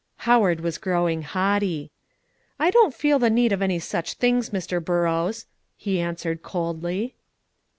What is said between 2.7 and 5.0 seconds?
don't feel the need of any such things, Mr.